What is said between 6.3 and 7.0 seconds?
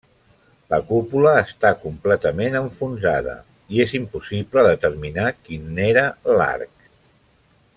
l'arc.